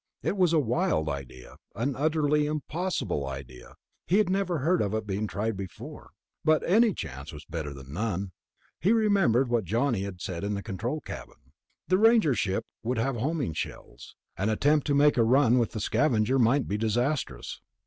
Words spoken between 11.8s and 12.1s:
The